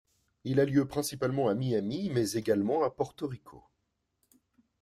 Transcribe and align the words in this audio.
Il 0.45 0.59
a 0.59 0.65
lieu 0.65 0.87
principalement 0.87 1.47
à 1.47 1.53
Miami, 1.53 2.09
mais 2.11 2.31
également 2.33 2.81
à 2.83 2.89
Porto 2.89 3.27
Rico. 3.27 3.63